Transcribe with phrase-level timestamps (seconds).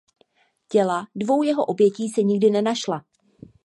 [0.67, 3.05] Těla dvou jeho obětí se nikdy nenašla.